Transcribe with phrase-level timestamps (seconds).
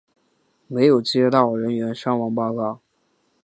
[0.65, 2.81] 没有接到人员伤亡报告。